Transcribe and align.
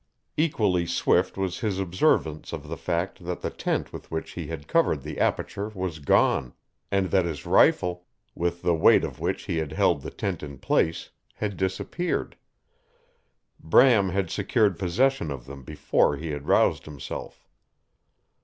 Equally 0.35 0.87
swift 0.87 1.37
was 1.37 1.59
his 1.59 1.77
observance 1.77 2.53
of 2.53 2.67
the 2.67 2.75
fact 2.75 3.23
that 3.23 3.41
the 3.41 3.51
tent 3.51 3.93
with 3.93 4.09
which 4.09 4.31
he 4.31 4.47
had 4.47 4.67
covered 4.67 5.03
the 5.03 5.19
aperture 5.19 5.69
was 5.75 5.99
gone, 5.99 6.55
and 6.89 7.11
that 7.11 7.25
his 7.25 7.45
rifle, 7.45 8.07
with 8.33 8.63
the 8.63 8.73
weight 8.73 9.03
of 9.03 9.19
which 9.19 9.43
he 9.43 9.57
had 9.57 9.73
held 9.73 10.01
the 10.01 10.09
tent 10.09 10.41
in 10.41 10.57
place, 10.57 11.11
had 11.35 11.55
disappeared. 11.55 12.35
Bram 13.59 14.09
had 14.09 14.31
secured 14.31 14.79
possession 14.79 15.29
of 15.29 15.45
them 15.45 15.63
before 15.63 16.17
he 16.17 16.31
had 16.31 16.47
roused 16.47 16.85
himself. 16.85 17.47